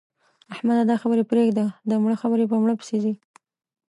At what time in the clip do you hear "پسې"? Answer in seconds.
2.79-2.97